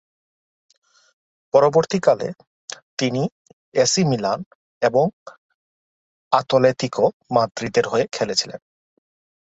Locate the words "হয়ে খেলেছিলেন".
7.87-8.59